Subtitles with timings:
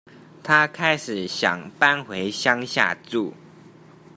[0.41, 3.35] 她開始想搬回鄉下住